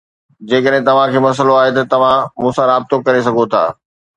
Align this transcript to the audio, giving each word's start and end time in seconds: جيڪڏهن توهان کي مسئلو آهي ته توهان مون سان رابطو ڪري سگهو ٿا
جيڪڏهن 0.53 0.87
توهان 0.87 1.13
کي 1.17 1.21
مسئلو 1.25 1.57
آهي 1.59 1.75
ته 1.77 1.83
توهان 1.93 2.25
مون 2.47 2.51
سان 2.59 2.65
رابطو 2.73 3.03
ڪري 3.07 3.21
سگهو 3.29 3.45
ٿا 3.53 3.63